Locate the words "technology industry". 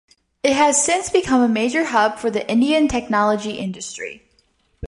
2.87-4.27